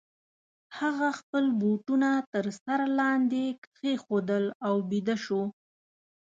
هغه 0.79 1.09
خپل 1.19 1.45
بوټونه 1.59 2.09
تر 2.33 2.45
سر 2.63 2.79
لاندي 2.97 3.47
کښېښودل 3.63 4.45
او 4.67 4.75
بیده 4.89 5.15
سو. 5.25 5.41